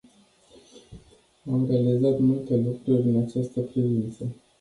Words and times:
Am 1.51 1.65
realizat 1.65 2.19
multe 2.19 2.55
lucruri 2.55 3.01
în 3.09 3.21
această 3.23 3.61
privință. 3.61 4.25